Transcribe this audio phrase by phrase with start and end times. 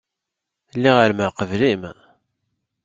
[0.75, 1.83] Lliɣ ɛelmeɣ qbel-im.